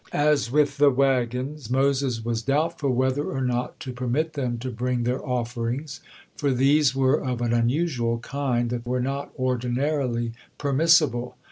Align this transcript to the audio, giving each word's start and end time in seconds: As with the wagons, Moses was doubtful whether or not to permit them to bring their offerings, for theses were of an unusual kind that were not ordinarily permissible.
As 0.13 0.49
with 0.51 0.77
the 0.77 0.89
wagons, 0.89 1.69
Moses 1.69 2.25
was 2.25 2.41
doubtful 2.41 2.89
whether 2.89 3.23
or 3.25 3.41
not 3.41 3.79
to 3.81 3.93
permit 3.93 4.33
them 4.33 4.57
to 4.57 4.71
bring 4.71 5.03
their 5.03 5.23
offerings, 5.23 5.99
for 6.35 6.51
theses 6.51 6.95
were 6.95 7.21
of 7.23 7.39
an 7.39 7.53
unusual 7.53 8.17
kind 8.17 8.71
that 8.71 8.87
were 8.87 8.99
not 9.01 9.31
ordinarily 9.37 10.31
permissible. 10.57 11.37